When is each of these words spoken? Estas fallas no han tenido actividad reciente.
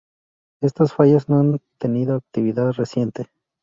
Estas 0.63 0.93
fallas 0.93 1.29
no 1.29 1.37
han 1.37 1.59
tenido 1.77 2.15
actividad 2.15 2.71
reciente. 2.71 3.29